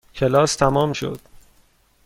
کلاس 0.15 0.55
تمام 0.57 0.93
شد. 0.93 1.19